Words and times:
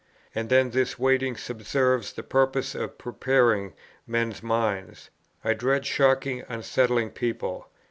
And 0.33 0.49
then 0.49 0.71
this 0.71 0.97
waiting 0.97 1.37
subserves 1.37 2.13
the 2.13 2.23
purpose 2.23 2.73
of 2.73 2.97
preparing 2.97 3.73
men's 4.07 4.41
minds. 4.41 5.11
I 5.43 5.53
dread 5.53 5.85
shocking, 5.85 6.43
unsettling 6.49 7.11
people. 7.11 7.67